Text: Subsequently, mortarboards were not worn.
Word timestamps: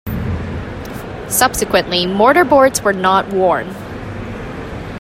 Subsequently, 1.27 2.07
mortarboards 2.07 2.81
were 2.81 2.91
not 2.91 3.27
worn. 3.27 3.67